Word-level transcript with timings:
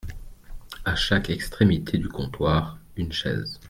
A 0.83 0.95
chaque 0.95 1.29
extrémité 1.29 1.99
du 1.99 2.07
comptoir, 2.09 2.79
une 2.97 3.11
chaise. 3.13 3.59